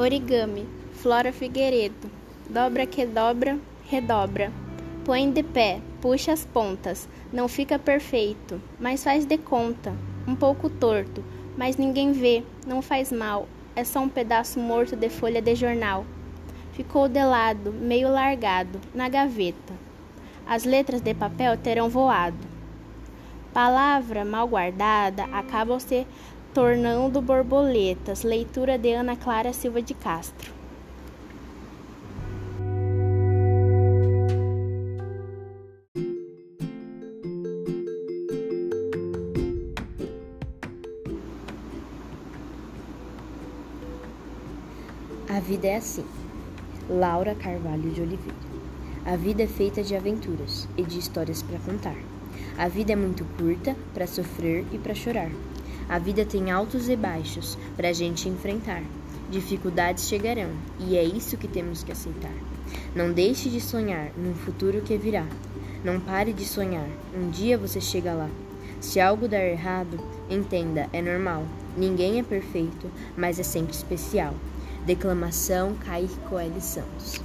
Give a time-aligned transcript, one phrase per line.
[0.00, 2.10] Origami, Flora Figueiredo.
[2.48, 4.50] Dobra que dobra, redobra.
[5.04, 7.06] Põe de pé, puxa as pontas.
[7.30, 9.92] Não fica perfeito, mas faz de conta.
[10.26, 11.22] Um pouco torto,
[11.54, 13.46] mas ninguém vê, não faz mal.
[13.76, 16.06] É só um pedaço morto de folha de jornal.
[16.72, 19.74] Ficou de lado, meio largado, na gaveta.
[20.46, 22.48] As letras de papel terão voado.
[23.52, 26.06] Palavra mal guardada acabam se
[26.54, 28.22] tornando borboletas.
[28.22, 30.52] Leitura de Ana Clara Silva de Castro.
[45.28, 46.04] A vida é assim.
[46.88, 48.50] Laura Carvalho de Oliveira.
[49.06, 51.96] A vida é feita de aventuras e de histórias para contar.
[52.58, 55.30] A vida é muito curta para sofrer e para chorar.
[55.90, 58.80] A vida tem altos e baixos para a gente enfrentar.
[59.28, 62.32] Dificuldades chegarão e é isso que temos que aceitar.
[62.94, 65.26] Não deixe de sonhar num futuro que virá.
[65.84, 68.30] Não pare de sonhar, um dia você chega lá.
[68.80, 69.98] Se algo dar errado,
[70.30, 71.44] entenda, é normal.
[71.76, 74.32] Ninguém é perfeito, mas é sempre especial.
[74.86, 77.20] Declamação Kaique Coelho Santos.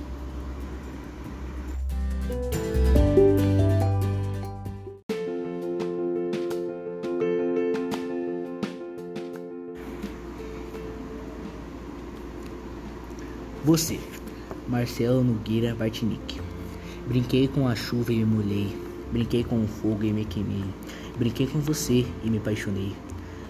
[13.76, 14.00] Você,
[14.70, 16.40] Marcelo Nogueira Bartinic.
[17.10, 18.74] Brinquei com a chuva e me molhei.
[19.12, 20.64] Brinquei com o fogo e me queimei.
[21.20, 22.94] Brinquei com você e me apaixonei.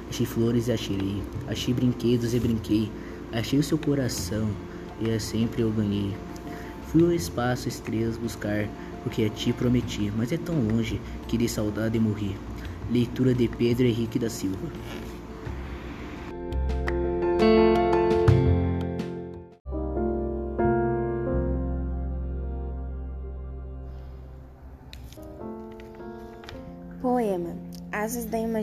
[0.10, 1.22] Achei flores e atirei.
[1.48, 2.92] Achei brinquedos e brinquei.
[3.32, 4.50] Achei o seu coração
[5.00, 6.12] e é sempre eu ganhei.
[6.88, 8.68] Fui ao espaço estrelas buscar,
[9.04, 12.36] porque a ti prometi, mas é tão longe que de saudade morri.
[12.92, 14.72] Leitura de Pedro Henrique da Silva.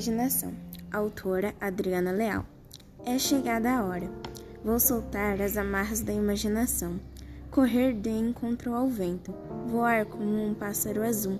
[0.03, 0.53] Imaginação.
[0.91, 2.45] Autora Adriana Leal.
[3.07, 4.11] É chegada a hora.
[4.65, 6.99] Vou soltar as amarras da imaginação.
[7.53, 9.33] Correr de encontro ao vento.
[9.69, 11.39] Voar como um pássaro azul.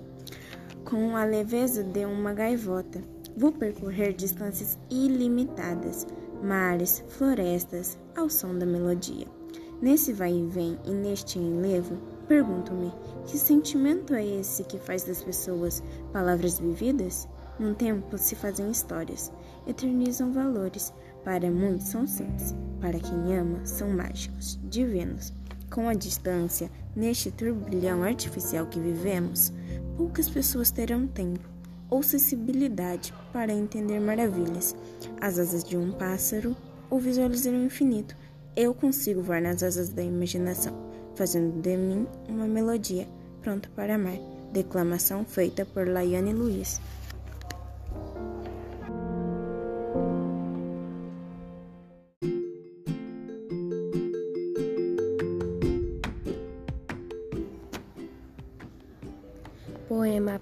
[0.85, 3.03] Com a leveza de uma gaivota.
[3.35, 6.07] Vou percorrer distâncias ilimitadas.
[6.41, 9.27] Mares, florestas, ao som da melodia.
[9.81, 11.97] Nesse vai e vem e neste enlevo,
[12.29, 12.93] pergunto-me:
[13.25, 17.27] que sentimento é esse que faz das pessoas palavras vividas?
[17.59, 19.31] Num tempo se fazem histórias,
[19.67, 20.93] eternizam valores.
[21.23, 25.31] Para muitos são simples, para quem ama são mágicos, divinos.
[25.71, 29.53] Com a distância, neste turbilhão artificial que vivemos,
[29.95, 31.47] poucas pessoas terão tempo
[31.89, 34.75] ou sensibilidade para entender maravilhas,
[35.21, 36.55] as asas de um pássaro
[36.89, 38.15] ou visualizar o infinito.
[38.55, 40.75] Eu consigo voar nas asas da imaginação,
[41.15, 43.07] fazendo de mim uma melodia
[43.41, 44.17] pronta para amar.
[44.51, 46.79] Declamação feita por Laiane Luiz.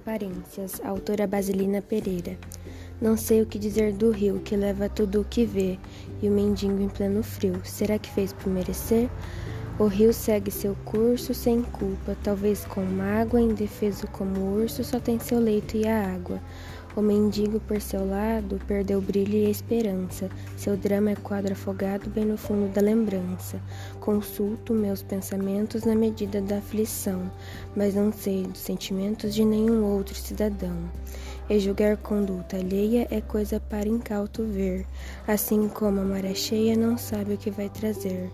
[0.02, 2.36] Aparências, autora Basilina Pereira.
[3.00, 5.78] Não sei o que dizer do rio que leva tudo o que vê,
[6.24, 7.62] e o mendigo em pleno frio.
[7.64, 9.08] Será que fez por merecer?
[9.78, 15.20] O rio segue seu curso sem culpa, talvez com mágoa, indefeso como urso, só tem
[15.20, 16.42] seu leito e a água.
[16.94, 20.30] O mendigo, por seu lado, perdeu brilho e esperança.
[20.58, 23.62] Seu drama é quadro afogado bem no fundo da lembrança.
[24.02, 27.32] Consulto meus pensamentos na medida da aflição,
[27.78, 30.76] mas não sei dos sentimentos de nenhum outro cidadão.
[31.50, 34.86] E julgar conduta alheia é coisa para incauto ver,
[35.26, 38.30] assim como a maré cheia não sabe o que vai trazer.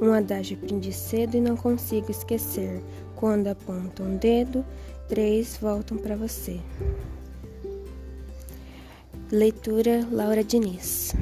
[0.00, 2.82] Um adágio aprendi cedo e não consigo esquecer.
[3.14, 4.64] Quando aponta um dedo,
[5.08, 6.58] três voltam para você.
[9.30, 11.14] Leitura Laura Diniz.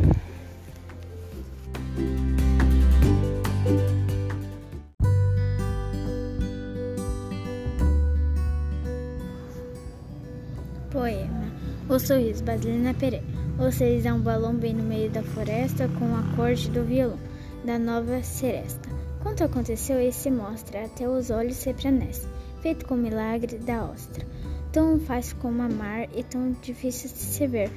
[10.93, 11.53] Poema
[11.89, 13.25] O Sorriso, Basilina Pereira.
[13.73, 17.19] Sorriso é um balão bem no meio da floresta com o acorde do violão
[17.65, 18.89] da nova seresta.
[19.21, 22.31] Quanto aconteceu e se mostra, até os olhos se prenecem,
[22.63, 24.25] feito com o milagre da ostra.
[24.71, 27.71] Tão fácil como amar e tão difícil de se ver.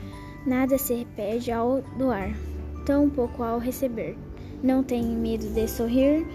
[0.46, 2.36] Nada se perde ao doar,
[2.86, 4.18] tão pouco ao receber.
[4.64, 6.26] Não tenha medo de sorrir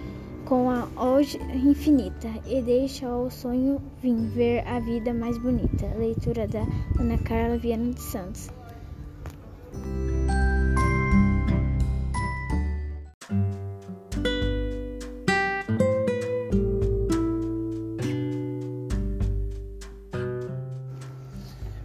[0.45, 5.87] com a hoje infinita e deixa o sonho vir ver a vida mais bonita.
[5.99, 6.67] Leitura da
[6.99, 8.51] Ana Carla Viana de Santos.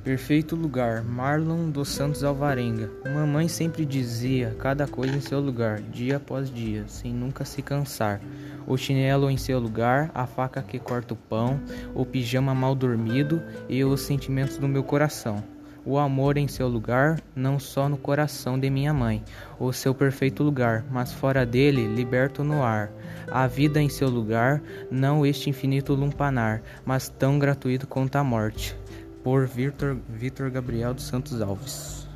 [0.09, 2.89] Perfeito lugar, Marlon dos Santos Alvarenga.
[3.13, 8.19] Mamãe sempre dizia cada coisa em seu lugar, dia após dia, sem nunca se cansar.
[8.65, 11.59] O chinelo em seu lugar, a faca que corta o pão,
[11.93, 13.39] o pijama mal dormido
[13.69, 15.43] e os sentimentos do meu coração.
[15.85, 19.23] O amor em seu lugar, não só no coração de minha mãe,
[19.59, 22.91] o seu perfeito lugar, mas fora dele, liberto no ar.
[23.29, 24.59] A vida em seu lugar,
[24.89, 28.75] não este infinito lumpanar, mas tão gratuito quanto a morte
[29.23, 32.07] por Vitor, Vitor Gabriel dos Santos Alves.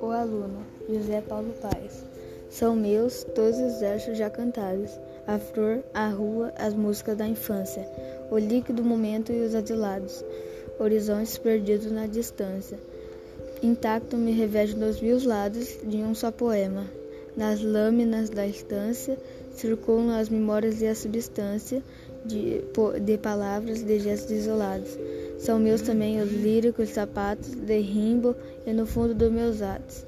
[0.00, 2.04] O aluno José Paulo Paes.
[2.50, 4.90] São meus todos os versos já cantados,
[5.26, 7.88] a flor, a rua, as músicas da infância,
[8.30, 10.24] o líquido momento e os adilados,
[10.78, 12.78] horizontes perdidos na distância
[13.64, 16.84] intacto me revejo nos mil lados de um só poema.
[17.34, 19.18] Nas lâminas da estância
[19.54, 21.82] circulam as memórias e a substância
[22.24, 22.62] de,
[23.02, 24.98] de palavras, de gestos isolados.
[25.38, 30.04] São meus também os líricos sapatos de rimbo e no fundo dos meus atos.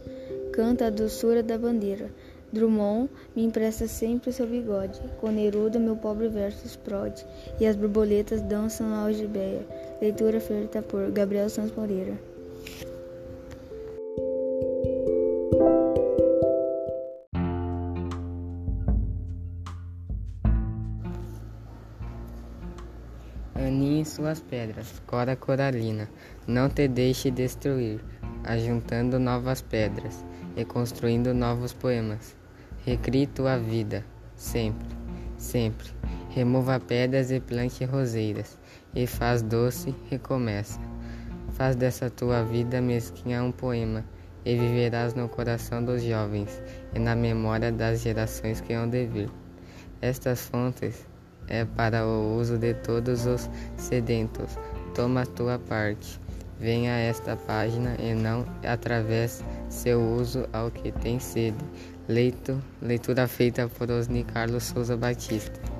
[0.52, 2.10] Canta a doçura da bandeira.
[2.52, 7.26] Drummond me empresta sempre seu bigode, com Neruda meu pobre verso explode,
[7.60, 9.66] e as borboletas dançam na algibeia.
[10.00, 12.35] Leitura feita por Gabriel Santos Moreira.
[24.26, 26.10] Suas pedras, cora coralina,
[26.48, 28.00] não te deixe destruir,
[28.42, 30.24] ajuntando novas pedras
[30.56, 32.34] e construindo novos poemas.
[32.84, 34.88] Recrie tua vida, sempre,
[35.38, 35.86] sempre.
[36.30, 38.58] Remova pedras e plante roseiras,
[38.96, 40.80] e faz doce, recomeça.
[41.52, 44.04] Faz dessa tua vida mesquinha um poema,
[44.44, 46.60] e viverás no coração dos jovens
[46.92, 49.30] e na memória das gerações que hão de vir.
[50.02, 51.06] Estas fontes
[51.48, 54.58] é para o uso de todos os sedentos.
[54.94, 56.20] Toma a tua parte.
[56.58, 61.58] Venha a esta página e não através seu uso ao que tem sede.
[62.08, 65.75] Leito, leitura feita por Osni Carlos Souza Batista.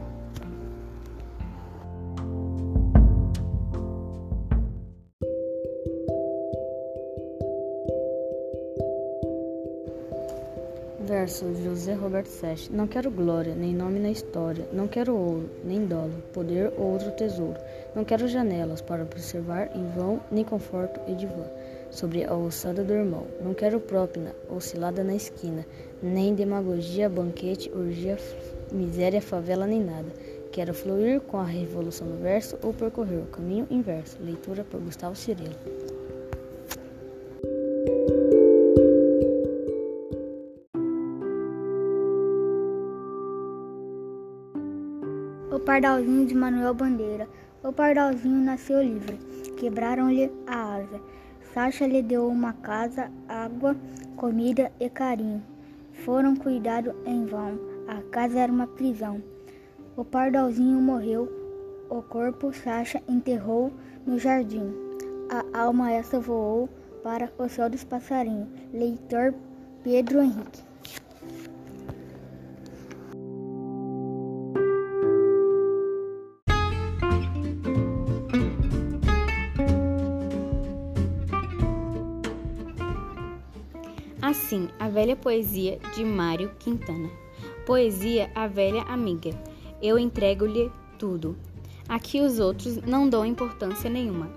[11.86, 12.72] José Roberto Sete.
[12.72, 14.68] Não quero glória, nem nome na história.
[14.72, 17.60] Não quero ouro, nem dólar, poder ou outro tesouro.
[17.94, 21.44] Não quero janelas para observar em vão, nem conforto e divã
[21.88, 23.28] sobre a ossada do irmão.
[23.40, 25.64] Não quero própina, oscilada na esquina,
[26.02, 28.16] nem demagogia, banquete, urgia,
[28.72, 30.12] miséria, favela, nem nada.
[30.50, 34.18] Quero fluir com a revolução do verso ou percorrer o caminho inverso.
[34.20, 35.54] Leitura por Gustavo Cirilo.
[45.76, 47.28] Pardalzinho de Manuel Bandeira.
[47.62, 49.18] O pardalzinho nasceu livre.
[49.58, 50.98] Quebraram-lhe a asa.
[51.52, 53.76] Sacha lhe deu uma casa, água,
[54.16, 55.42] comida e carinho.
[56.02, 57.60] Foram cuidado em vão.
[57.86, 59.22] A casa era uma prisão.
[59.98, 61.30] O pardalzinho morreu.
[61.90, 63.70] O corpo Sacha enterrou
[64.06, 64.72] no jardim.
[65.28, 66.70] A alma essa voou
[67.02, 68.48] para o céu dos passarinhos.
[68.72, 69.34] Leitor
[69.84, 70.62] Pedro Henrique.
[84.96, 87.10] Velha poesia de Mário Quintana.
[87.66, 89.28] Poesia a velha amiga.
[89.82, 91.36] Eu entrego-lhe tudo.
[91.86, 94.30] Aqui os outros não dão importância nenhuma.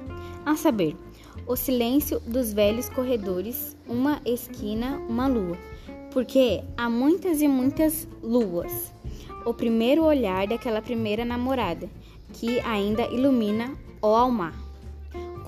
[0.46, 0.98] A saber,
[1.48, 5.58] o silêncio dos velhos corredores, uma esquina, uma lua.
[6.12, 8.94] Porque há muitas e muitas luas.
[9.46, 11.90] O primeiro olhar daquela primeira namorada,
[12.34, 14.54] que ainda ilumina o almar,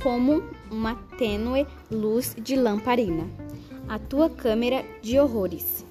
[0.01, 0.41] como
[0.71, 3.40] uma tênue luz de lamparina
[3.91, 5.85] a tua câmera de horrores.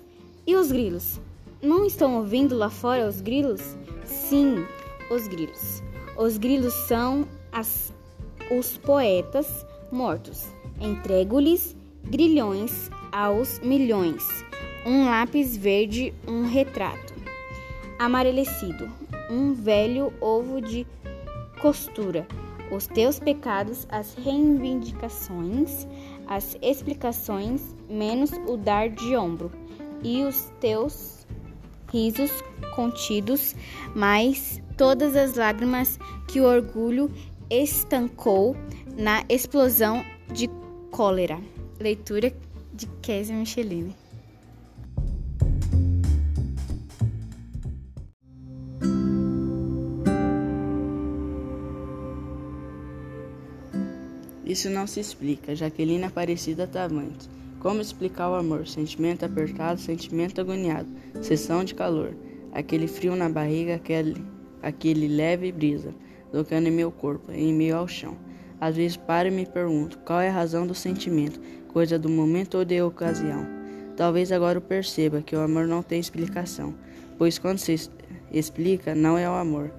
[0.47, 1.21] E os grilos?
[1.61, 3.77] Não estão ouvindo lá fora os grilos?
[4.07, 4.65] Sim,
[5.11, 5.83] os grilos.
[6.17, 7.93] Os grilos são as,
[8.51, 10.47] os poetas mortos.
[10.81, 14.47] Entrego-lhes grilhões aos milhões.
[14.87, 17.13] Um lápis verde, um retrato.
[17.99, 18.91] Amarelecido,
[19.31, 20.87] um velho ovo de
[21.61, 22.27] costura.
[22.71, 25.87] Os teus pecados, as reivindicações,
[26.31, 29.51] as explicações, menos o dar de ombro,
[30.03, 31.27] e os teus
[31.93, 32.31] risos
[32.77, 33.55] contidos,
[33.95, 37.11] mais todas as lágrimas que o orgulho
[37.51, 38.57] estancou
[38.97, 40.49] na explosão de
[40.93, 41.39] cólera.
[41.81, 42.33] Leitura
[42.73, 44.00] de Kézia Michelini.
[54.51, 55.55] Isso não se explica.
[55.55, 57.31] Jaqueline Aparecida Tavantes.
[57.61, 58.67] Como explicar o amor?
[58.67, 60.89] Sentimento apertado, sentimento agoniado,
[61.23, 62.17] sessão de calor,
[62.51, 64.17] aquele frio na barriga, aquele,
[64.61, 65.95] aquele leve brisa,
[66.33, 68.17] tocando em meu corpo, em meio ao chão.
[68.61, 72.59] Às vezes paro e me pergunto qual é a razão do sentimento, coisa do momento
[72.59, 73.47] ou de ocasião.
[73.97, 76.75] Talvez agora eu perceba que o amor não tem explicação,
[77.17, 77.89] pois quando se
[78.33, 79.71] explica, não é o amor.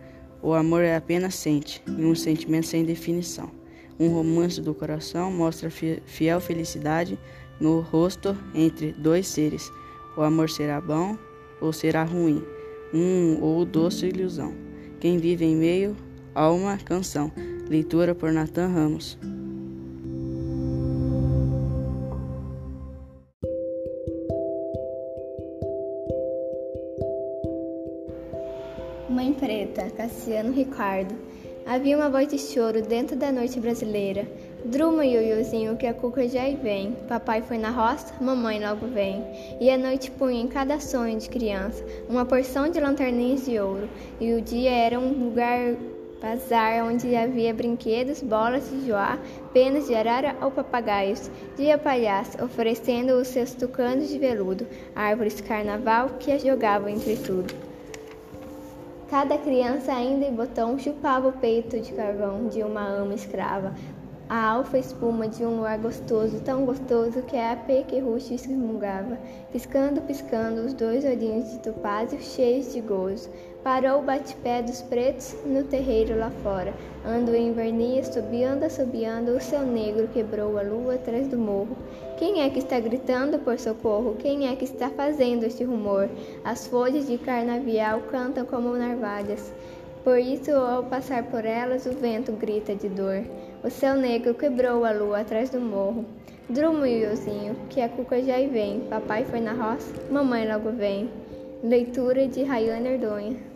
[0.41, 3.59] O amor é apenas sente, e um sentimento sem definição.
[4.01, 7.19] Um romance do coração mostra fiel felicidade
[7.59, 9.71] no rosto entre dois seres.
[10.17, 11.15] O amor será bom
[11.61, 12.43] ou será ruim,
[12.91, 14.55] um ou doce ilusão.
[14.99, 15.95] Quem vive em meio
[16.33, 17.31] a uma canção.
[17.69, 19.19] Leitura por Nathan Ramos.
[29.07, 31.13] Mãe Preta, Cassiano Ricardo.
[31.65, 34.27] Havia uma voz de choro dentro da noite brasileira.
[34.65, 36.97] Druma e Ioiozinho que a cuca já vem.
[37.07, 39.23] Papai foi na roça, mamãe logo vem.
[39.59, 43.87] E a noite punha em cada sonho de criança uma porção de lanterninhas de ouro.
[44.19, 45.75] E o dia era um lugar
[46.21, 49.17] bazar onde havia brinquedos, bolas de joá,
[49.53, 51.29] penas de arara ou papagaios.
[51.55, 57.70] Dia palhaço, oferecendo os seus tucanos de veludo, árvores carnaval que as jogavam entre tudo.
[59.11, 63.75] Cada criança ainda em botão chupava o peito de carvão de uma ama escrava,
[64.29, 69.19] a alfa espuma de um luar gostoso, tão gostoso que a pequerruche esmugava.
[69.51, 73.29] Piscando, piscando, os dois olhinhos de topázio cheios de gozo.
[73.63, 76.73] Parou o bate-pé dos pretos no terreiro lá fora.
[77.05, 81.77] Ando em vernia, assobiando, assobiando, o seu negro quebrou a lua atrás do morro.
[82.17, 84.15] Quem é que está gritando por socorro?
[84.17, 86.09] Quem é que está fazendo este rumor?
[86.43, 89.53] As folhas de carnavial cantam como narvalhas.
[90.03, 93.23] Por isso, ao passar por elas, o vento grita de dor.
[93.63, 96.03] O céu negro quebrou a lua atrás do morro.
[96.49, 98.79] Drumo e Iozinho, que a cuca já vem.
[98.89, 101.11] Papai foi na roça, mamãe logo vem.
[101.63, 103.50] Leitura de Rayane Erdonha.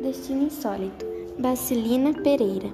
[0.00, 1.04] Destino Insólito.
[1.38, 2.72] Bacilina Pereira.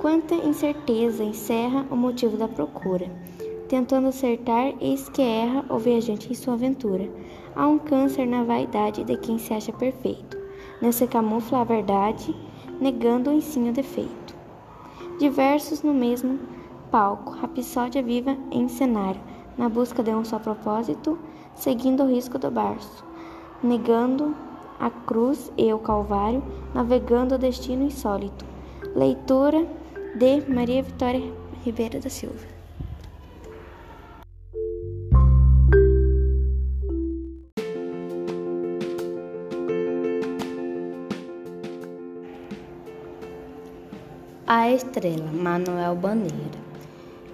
[0.00, 3.10] Quanta incerteza encerra o motivo da procura.
[3.68, 7.08] Tentando acertar, eis que erra o viajante em sua aventura.
[7.54, 10.36] Há um câncer na vaidade de quem se acha perfeito.
[10.82, 12.34] Não se camufla a verdade,
[12.80, 14.17] negando o ensino defeito.
[15.18, 16.38] Diversos no mesmo
[16.92, 19.20] palco, rapsódia viva em cenário,
[19.56, 21.18] na busca de um só propósito,
[21.56, 23.04] seguindo o risco do barço,
[23.60, 24.32] negando
[24.78, 26.40] a cruz e o calvário,
[26.72, 28.44] navegando o destino insólito.
[28.94, 29.66] Leitura
[30.14, 31.32] de Maria Vitória
[31.64, 32.57] Ribeiro da Silva.
[44.78, 46.58] Estrela, Manuel Bandeira.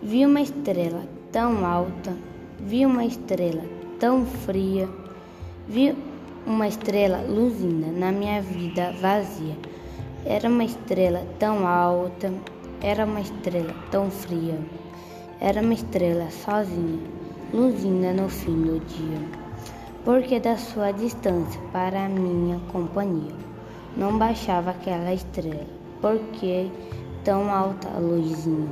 [0.03, 2.17] Vi uma estrela tão alta,
[2.59, 3.63] vi uma estrela
[4.01, 4.89] tão fria,
[5.69, 5.95] vi
[6.47, 9.57] uma estrela luzinda na minha vida vazia.
[10.25, 12.33] Era uma estrela tão alta,
[12.83, 14.59] era uma estrela tão fria,
[15.41, 17.01] era uma estrela sozinha,
[17.53, 19.45] luzinda no fim do dia.
[20.03, 23.35] Porque da sua distância para a minha companhia
[23.97, 25.67] não baixava aquela estrela,
[26.01, 26.69] porque
[27.25, 28.69] tão alta a luzinha,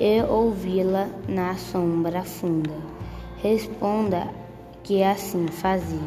[0.00, 2.74] e ouvi-la na sombra funda.
[3.42, 4.28] Responda
[4.82, 5.98] que assim fazia,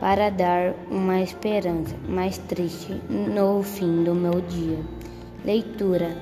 [0.00, 4.78] para dar uma esperança mais triste no fim do meu dia.
[5.44, 6.16] Leitura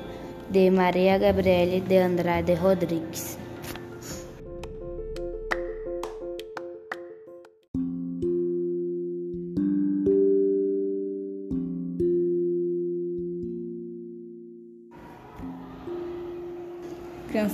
[0.51, 3.38] de Maria Gabriele de Andrade Rodrigues.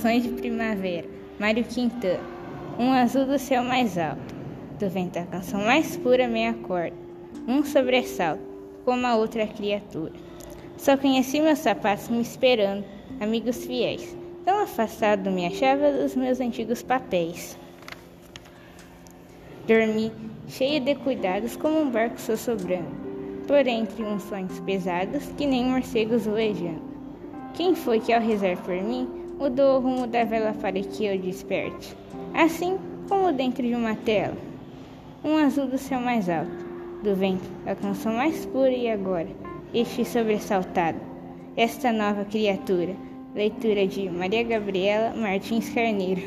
[0.05, 1.07] Canções de Primavera,
[1.39, 2.19] Mário Quintana.
[2.77, 4.35] Um azul do céu mais alto,
[4.79, 6.95] do vento a canção mais pura me acorda.
[7.47, 8.43] Um sobressalto,
[8.85, 10.13] como a outra criatura.
[10.77, 12.85] Só conheci meus sapatos me esperando,
[13.19, 14.15] amigos fiéis.
[14.43, 17.57] Tão afastado me achava dos meus antigos papéis.
[19.67, 20.11] Dormi,
[20.47, 22.91] cheia de cuidados, como um barco sossobrando,
[23.47, 26.93] por entre uns sonhos pesados que nem morcegos voejando.
[27.55, 31.19] Quem foi que, ao rezar por mim, mudou o rumo da vela para que eu
[31.19, 31.95] desperte?
[32.33, 32.77] Assim
[33.07, 34.37] como dentro de uma tela,
[35.23, 36.65] um azul do céu mais alto
[37.03, 39.29] do vento, a canção mais pura e agora,
[39.73, 40.99] este sobressaltado,
[41.55, 42.95] esta nova criatura.
[43.35, 46.21] Leitura de Maria Gabriela Martins Carneiro.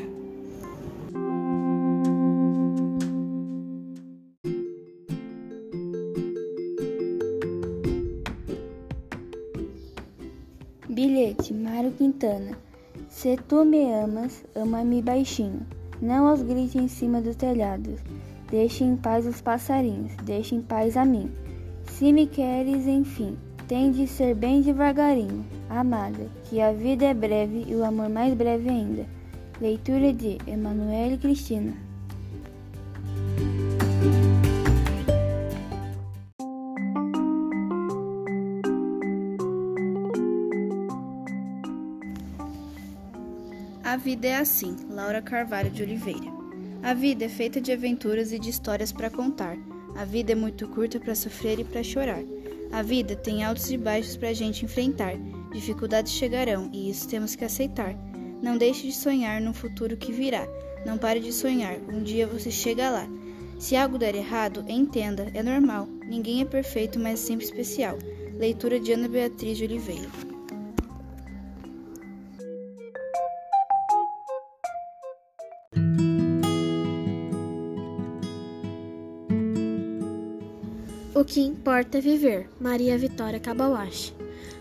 [10.87, 12.68] Bilhete, Mário Quintana.
[13.09, 15.65] Se tu me amas, ama-me baixinho.
[15.99, 17.99] Não aos gritos em cima dos telhados.
[18.49, 21.29] Deixe em paz os passarinhos, deixe em paz a mim.
[21.85, 23.35] Se me queres, enfim,
[23.67, 28.33] tem de ser bem devagarinho, amada, que a vida é breve e o amor mais
[28.33, 29.05] breve ainda.
[29.59, 31.73] Leitura de Emanuele Cristina.
[43.99, 46.31] Vida é assim, Laura Carvalho de Oliveira.
[46.81, 49.57] A vida é feita de aventuras e de histórias para contar.
[49.95, 52.23] A vida é muito curta para sofrer e para chorar.
[52.71, 55.15] A vida tem altos e baixos para a gente enfrentar.
[55.51, 57.93] Dificuldades chegarão e isso temos que aceitar.
[58.41, 60.47] Não deixe de sonhar no futuro que virá.
[60.85, 63.05] Não pare de sonhar, um dia você chega lá.
[63.59, 65.89] Se algo der errado, entenda, é normal.
[66.07, 67.97] Ninguém é perfeito, mas é sempre especial.
[68.37, 70.38] Leitura de Ana Beatriz de Oliveira.
[81.19, 82.49] O que importa é viver.
[82.61, 84.15] Maria Vitória Kabawashi.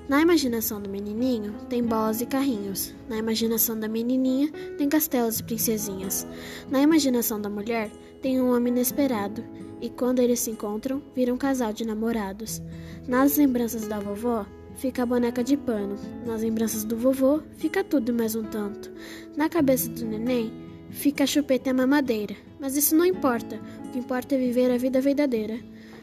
[0.08, 2.92] Na imaginação do menininho tem bolas e carrinhos.
[3.08, 6.26] Na imaginação da menininha tem castelos e princesinhas.
[6.68, 9.44] Na imaginação da mulher tem um homem inesperado.
[9.80, 12.60] E quando eles se encontram, viram um casal de namorados.
[13.06, 14.44] Nas lembranças da vovó
[14.74, 15.94] fica a boneca de pano.
[16.26, 18.90] Nas lembranças do vovô fica tudo mais um tanto.
[19.36, 20.52] Na cabeça do neném
[20.90, 22.34] fica a chupeta e a mamadeira.
[22.58, 23.60] Mas isso não importa.
[23.84, 25.60] O que importa é viver a vida verdadeira.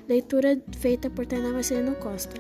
[0.07, 2.39] Leitura feita por Tainá Marcelino Costa.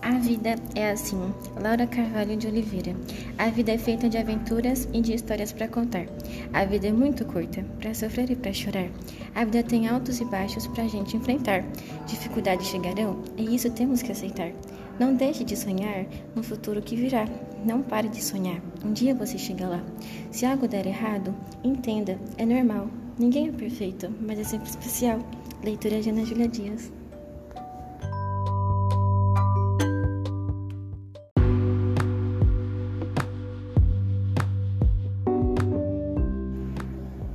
[0.00, 1.18] A vida é assim.
[1.60, 2.94] Laura Carvalho de Oliveira.
[3.36, 6.06] A vida é feita de aventuras e de histórias para contar.
[6.52, 8.88] A vida é muito curta para sofrer e para chorar.
[9.34, 11.64] A vida tem altos e baixos para a gente enfrentar.
[12.06, 14.52] Dificuldades chegarão e isso temos que aceitar.
[14.98, 17.26] Não deixe de sonhar no futuro que virá.
[17.64, 18.60] Não pare de sonhar.
[18.84, 19.82] Um dia você chega lá.
[20.30, 22.88] Se algo der errado, entenda, é normal.
[23.18, 25.18] Ninguém é perfeito, mas é sempre especial.
[25.64, 26.92] Leitura de Ana Dias.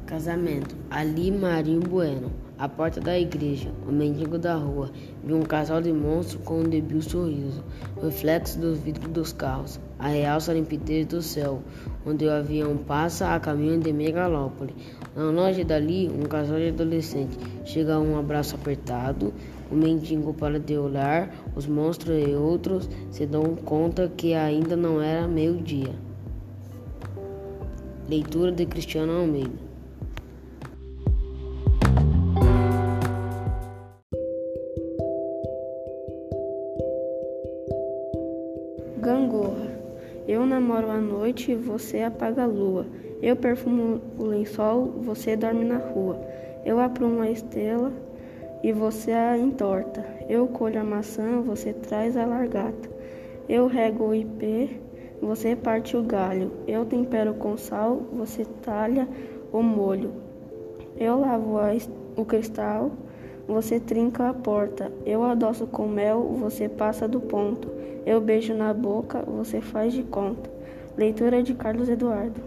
[0.05, 0.75] Casamento.
[0.89, 2.48] Ali Marinho Bueno.
[2.59, 4.91] À porta da igreja, o mendigo da rua
[5.23, 7.63] viu um casal de monstros com um débil sorriso,
[8.03, 11.63] reflexo dos vidros dos carros, a realça limpidez do céu,
[12.05, 14.75] onde o avião passa a caminho de megalópole.
[15.15, 19.33] Não longe dali, um casal de adolescentes chega a um abraço apertado,
[19.71, 25.01] o mendigo para de olhar, os monstros e outros se dão conta que ainda não
[25.01, 25.95] era meio-dia.
[28.09, 29.68] Leitura de Cristiano Almeida.
[39.09, 39.71] Gangorra.
[40.27, 42.85] Eu namoro à noite, você apaga a lua.
[43.23, 46.21] Eu perfumo o lençol, você dorme na rua.
[46.63, 47.91] Eu aprumo a estrela
[48.61, 50.05] e você a entorta.
[50.29, 52.87] Eu colho a maçã, você traz a largata.
[53.49, 54.69] Eu rego o ipê,
[55.19, 56.51] você parte o galho.
[56.67, 59.07] Eu tempero com sal, você talha
[59.51, 60.11] o molho.
[60.95, 61.55] Eu lavo
[62.15, 62.91] o cristal,
[63.49, 64.91] você trinca a porta.
[65.05, 67.67] Eu adoço com mel, você passa do ponto.
[68.05, 70.49] Eu beijo na boca, você faz de conta.
[70.95, 72.39] Leitura de Carlos Eduardo.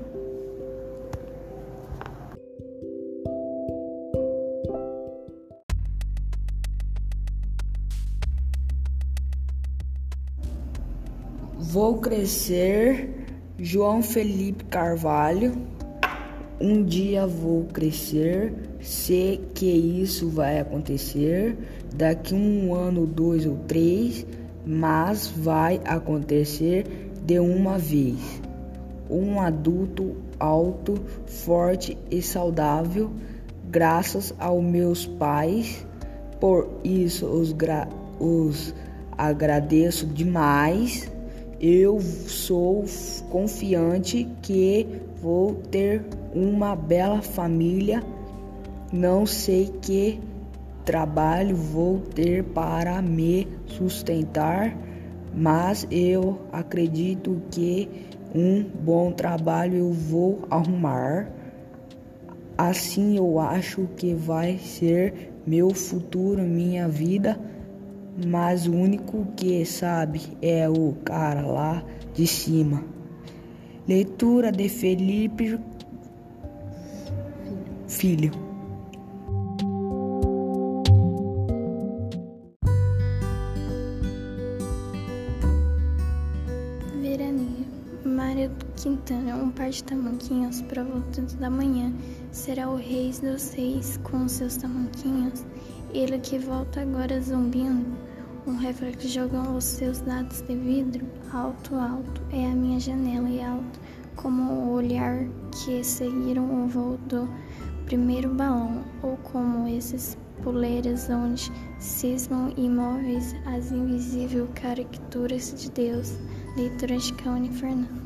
[11.58, 13.26] Vou crescer,
[13.58, 15.71] João Felipe Carvalho.
[16.64, 21.56] Um dia vou crescer, sei que isso vai acontecer
[21.92, 24.24] daqui um ano, dois ou três,
[24.64, 26.86] mas vai acontecer
[27.26, 28.40] de uma vez.
[29.10, 30.94] Um adulto alto,
[31.26, 33.10] forte e saudável,
[33.68, 35.84] graças aos meus pais.
[36.38, 37.52] Por isso os,
[38.20, 38.72] os
[39.18, 41.10] agradeço demais.
[41.60, 42.84] Eu sou
[43.30, 44.86] confiante que
[45.22, 46.04] vou ter
[46.34, 48.02] uma bela família.
[48.92, 50.20] Não sei que
[50.84, 54.76] trabalho vou ter para me sustentar,
[55.32, 57.88] mas eu acredito que
[58.34, 61.30] um bom trabalho eu vou arrumar.
[62.58, 67.38] Assim eu acho que vai ser meu futuro, minha vida.
[68.26, 71.82] Mas o único que sabe é o cara lá
[72.12, 73.01] de cima.
[73.88, 75.58] Leitura de Felipe
[77.88, 78.30] Filho.
[87.00, 87.42] Verania.
[88.04, 91.92] Mário Quintana, um par de tamanquinhos para volta da manhã.
[92.30, 95.44] Será o rei dos reis com seus tamanquinhos.
[95.92, 97.96] Ele que volta agora zumbindo.
[98.44, 101.06] Um reflexo jogam os seus dados de vidro.
[101.32, 103.80] Alto, alto, é a minha janela e alto,
[104.16, 107.28] como o olhar que seguiram o voo do
[107.86, 116.18] primeiro balão, ou como esses poleiras onde cismam imóveis as invisíveis caricaturas de Deus.
[116.56, 118.01] Leitura de Caune Fernando.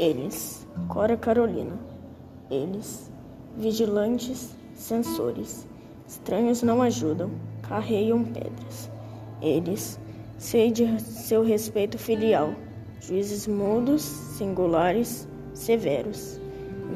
[0.00, 1.78] Eles, Cora Carolina.
[2.50, 3.12] Eles,
[3.54, 5.68] vigilantes, sensores.
[6.08, 8.90] Estranhos não ajudam, carreiam pedras.
[9.42, 10.00] Eles,
[10.38, 12.54] sei de seu respeito filial,
[12.98, 16.40] juízes mudos, singulares, severos,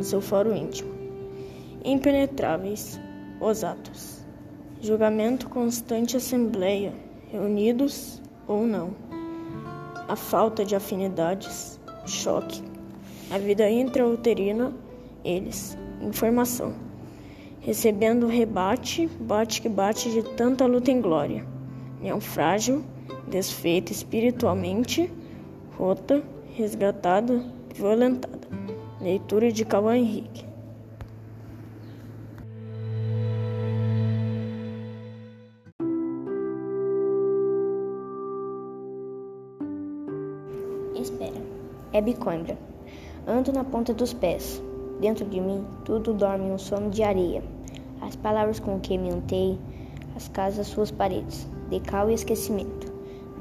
[0.01, 0.90] em seu foro íntimo.
[1.85, 2.99] Impenetráveis,
[3.38, 4.25] os atos.
[4.81, 6.95] Julgamento constante assembleia,
[7.31, 8.93] reunidos ou não.
[10.09, 12.73] A falta de afinidades, choque
[13.31, 14.73] a vida intrauterina,
[15.25, 16.75] eles, informação.
[17.61, 21.47] Recebendo rebate, bate que bate de tanta luta em glória.
[22.03, 22.85] Naufrágio,
[23.27, 25.11] desfeita espiritualmente,
[25.79, 26.23] rota,
[26.57, 27.43] resgatada,
[27.75, 28.45] violentada.
[29.01, 30.45] Leitura de Cauã Henrique.
[40.95, 41.43] Espera.
[41.93, 42.57] Hebe Coimbra.
[43.27, 44.63] Ando na ponta dos pés.
[45.01, 47.43] Dentro de mim, tudo dorme um sono de areia.
[48.03, 49.59] As palavras com que me untei,
[50.15, 52.93] as casas, suas paredes, de cal e esquecimento.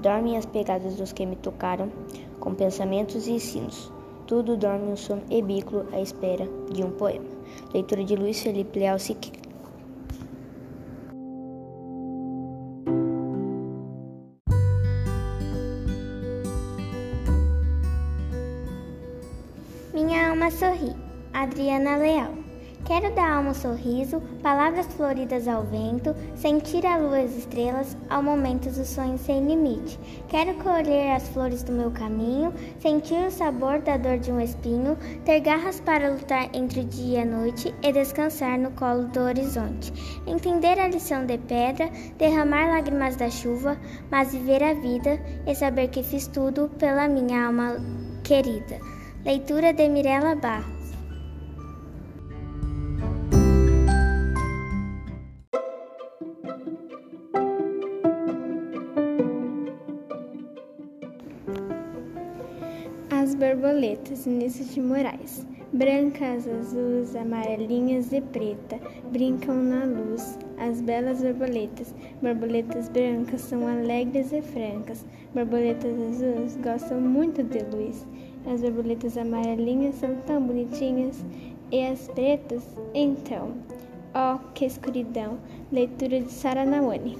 [0.01, 1.91] Dormem as pegadas dos que me tocaram,
[2.39, 3.91] com pensamentos e ensinos.
[4.25, 7.25] Tudo dorme um sono ebículo à espera de um poema.
[7.73, 9.42] Leitura de Luiz Felipe Leal Siqueira.
[20.43, 20.93] Alma sorri.
[21.33, 22.33] Adriana Leal.
[22.83, 27.95] Quero dar alma um sorriso, palavras floridas ao vento, sentir a lua e as estrelas,
[28.09, 29.97] ao momento dos sonhos sem limite.
[30.27, 34.97] Quero colher as flores do meu caminho, sentir o sabor da dor de um espinho,
[35.23, 39.21] ter garras para lutar entre o dia e a noite e descansar no colo do
[39.21, 39.93] horizonte.
[40.27, 43.79] Entender a lição de pedra, derramar lágrimas da chuva,
[44.11, 47.77] mas viver a vida e saber que fiz tudo pela minha alma
[48.25, 48.92] querida.
[49.25, 50.91] Leitura de Mirella Barros.
[63.09, 65.47] As borboletas, Vinícius de Moraes.
[65.71, 68.77] Brancas, azuis, amarelinhas e preta,
[69.11, 70.37] brincam na luz.
[70.57, 75.05] As belas borboletas, borboletas brancas, são alegres e francas.
[75.33, 78.05] Borboletas azuis gostam muito de luz.
[78.45, 81.23] As borboletas amarelinhas são tão bonitinhas.
[81.71, 83.53] E as pretas, então.
[84.13, 85.39] Oh, que escuridão!
[85.71, 87.17] Leitura de Sara Nawane.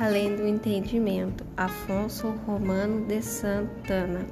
[0.00, 4.26] Além do entendimento, Afonso Romano de Santana.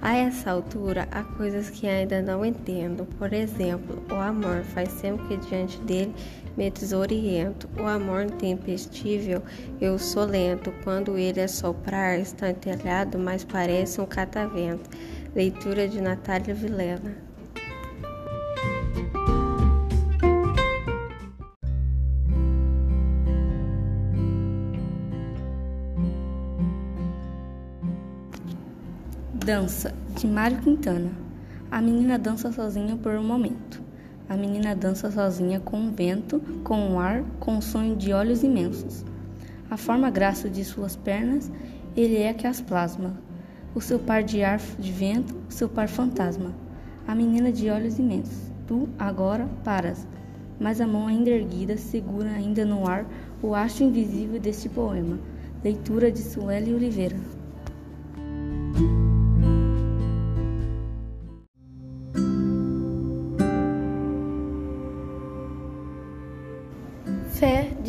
[0.00, 3.04] A essa altura, há coisas que ainda não entendo.
[3.18, 6.14] Por exemplo, o amor faz sempre que diante dele
[6.56, 7.68] me desoriento.
[7.76, 9.42] O amor intempestível,
[9.80, 10.72] eu sou lento.
[10.84, 14.88] Quando ele assoprar, está entelhado, mas parece um catavento.
[15.34, 17.27] Leitura de Natália Vilela.
[29.48, 31.10] Dança, de Mário Quintana.
[31.70, 33.82] A menina dança sozinha por um momento.
[34.28, 38.42] A menina dança sozinha com o vento, com o ar, com o sonho de olhos
[38.42, 39.06] imensos.
[39.70, 41.50] A forma graça de suas pernas,
[41.96, 43.18] ele é que as plasma.
[43.74, 46.54] O seu par de ar de vento, o seu par fantasma.
[47.06, 48.52] A menina de olhos imensos.
[48.66, 50.06] Tu agora paras.
[50.60, 53.06] mas a mão ainda erguida segura ainda no ar
[53.42, 55.18] o haste invisível deste poema.
[55.64, 57.16] Leitura de Sueli Oliveira.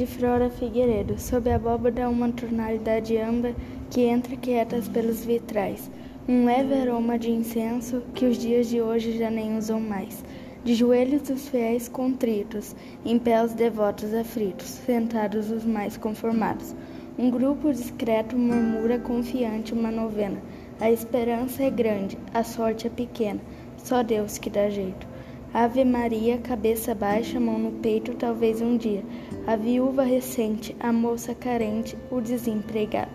[0.09, 3.53] Flora Figueiredo, sob a abóbada uma tonalidade âmbar
[3.91, 5.89] que entra quietas pelos vitrais.
[6.27, 10.23] Um leve aroma de incenso que os dias de hoje já nem usam mais.
[10.63, 16.75] De joelhos os fiéis contritos, em pé os devotos aflitos, sentados os mais conformados.
[17.17, 20.41] Um grupo discreto murmura confiante uma novena.
[20.81, 23.39] A esperança é grande, a sorte é pequena,
[23.77, 25.08] só Deus que dá jeito.
[25.51, 29.03] Ave Maria, cabeça baixa, mão no peito, talvez um dia.
[29.47, 33.09] A viúva recente, a moça carente, o desempregado.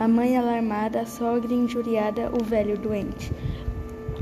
[0.00, 3.30] A mãe alarmada, a sogra injuriada, o velho doente.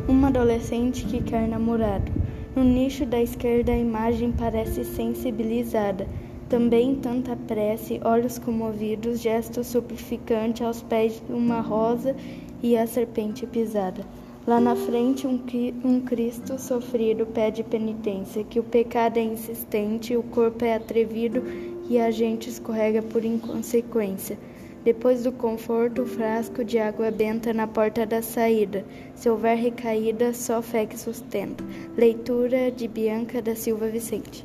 [0.08, 2.10] Uma adolescente que quer namorado.
[2.56, 6.08] No nicho da esquerda a imagem parece sensibilizada.
[6.48, 12.16] Também tanta prece, olhos comovidos, gesto suplicante aos pés de uma rosa
[12.60, 14.04] e a serpente pisada.
[14.46, 15.40] Lá na frente, um,
[15.82, 21.42] um Cristo sofrido pede penitência, que o pecado é insistente, o corpo é atrevido
[21.88, 24.38] e a gente escorrega por inconsequência.
[24.84, 28.84] Depois do conforto, o frasco de água benta na porta da saída.
[29.14, 31.64] Se houver recaída, só fé que sustenta.
[31.96, 34.44] Leitura de Bianca da Silva Vicente.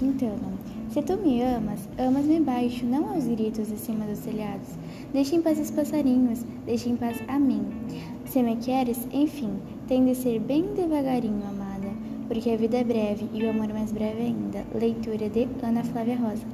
[0.00, 0.58] Quintana.
[0.88, 4.68] Se tu me amas, amas-me baixo, não aos gritos acima dos telhados.
[5.12, 7.62] Deixa em paz os passarinhos, deixa em paz a mim.
[8.24, 11.90] Se me queres, enfim, tem de ser bem devagarinho, amada,
[12.28, 14.64] porque a vida é breve e o amor mais breve ainda.
[14.74, 16.46] Leitura de Ana Flávia Rosa.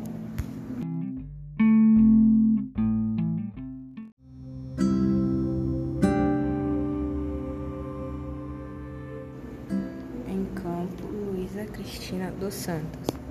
[10.29, 13.26] Em campo, Luísa Cristina dos Santos.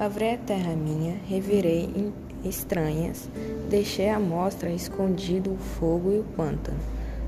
[0.00, 2.12] Lavrei a terra minha, revirei em
[2.48, 3.30] estranhas,
[3.68, 6.78] deixei à mostra escondido o fogo e o pântano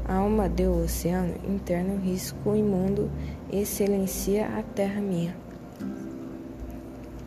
[0.05, 3.11] a alma do oceano interno, risco imundo
[3.51, 5.35] e silencia a terra minha.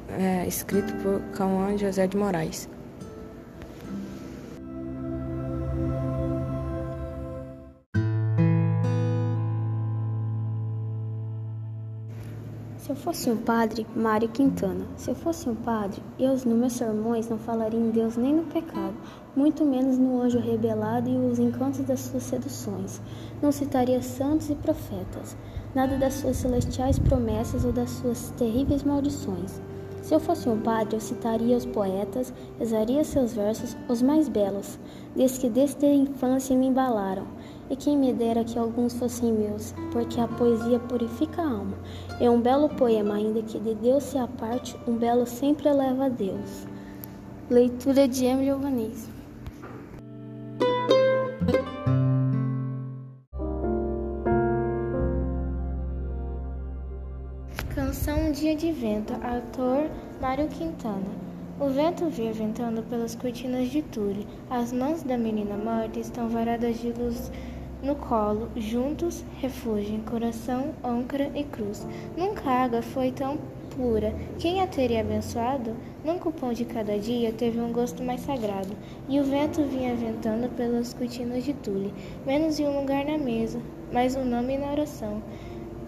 [0.09, 2.69] É, escrito por Cauã José de Moraes.
[13.15, 14.85] Fosse um padre, Mário Quintana.
[14.97, 18.43] Se eu fosse um padre, eu nos meus sermões não falaria em Deus nem no
[18.43, 18.93] pecado,
[19.33, 23.01] muito menos no anjo rebelado e os encantos das suas seduções.
[23.41, 25.37] Não citaria santos e profetas,
[25.73, 29.61] nada das suas celestiais promessas ou das suas terríveis maldições.
[30.01, 34.77] Se eu fosse um padre, eu citaria os poetas, rezaria seus versos, os mais belos,
[35.15, 37.25] desde que desde a infância me embalaram.
[37.69, 41.77] E quem me dera que alguns fossem meus, porque a poesia purifica a alma.
[42.19, 46.09] É um belo poema, ainda que de Deus se aparte, um belo sempre eleva a
[46.09, 46.67] Deus.
[47.49, 49.09] Leitura de Emily Albanese.
[57.73, 59.89] Canção Dia de Vento, autor
[60.21, 61.25] Mário Quintana.
[61.59, 64.27] O vento via ventando pelas cortinas de tule.
[64.49, 67.31] As mãos da menina morta estão varadas de luz
[67.83, 71.85] no colo, juntos refugem coração, âncora e cruz.
[72.17, 73.37] Nunca a água foi tão
[73.75, 74.13] pura.
[74.39, 75.75] Quem a teria abençoado?
[76.03, 78.75] Nunca o pão de cada dia teve um gosto mais sagrado.
[79.07, 81.93] E o vento vinha ventando pelas cortinas de tule,
[82.25, 83.59] menos em um lugar na mesa,
[83.91, 85.21] mas um nome na oração.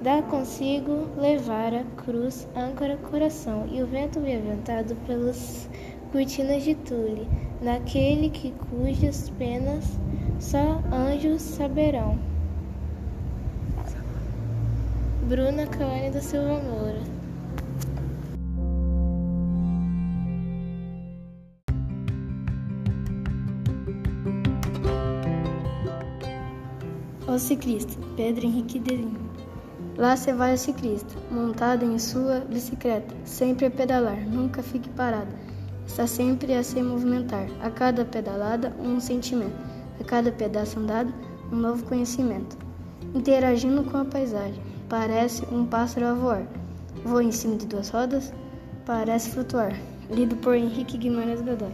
[0.02, 5.67] Dá consigo levar a cruz, âncora, coração, e o vento vinha ventado pelas
[6.12, 7.28] cortinas de tule,
[7.62, 9.97] naquele que cujas penas
[10.39, 12.17] só anjos saberão.
[15.28, 17.02] Bruna Cauane da Silva Moura.
[27.28, 29.28] O ciclista, Pedro Henrique Delinho.
[29.97, 35.32] Lá se vai o ciclista, montado em sua bicicleta, sempre a pedalar, nunca fique parado.
[35.86, 39.66] Está sempre a se movimentar, a cada pedalada um sentimento
[39.99, 41.13] a cada pedaço andado,
[41.51, 42.57] um novo conhecimento.
[43.13, 46.47] Interagindo com a paisagem, parece um pássaro a voar.
[47.03, 48.33] Voa em cima de duas rodas,
[48.86, 49.73] parece flutuar.
[50.10, 51.71] Lido por Henrique Guimarães Godoy.